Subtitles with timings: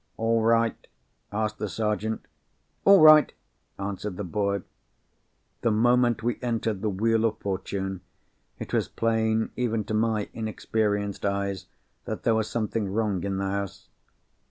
[0.17, 0.87] "All right?"
[1.31, 2.25] asked the Sergeant.
[2.85, 3.31] "All right,"
[3.77, 4.63] answered the boy.
[5.61, 8.01] The moment we entered "The Wheel of Fortune"
[8.57, 11.67] it was plain even to my inexperienced eyes
[12.05, 13.89] that there was something wrong in the house.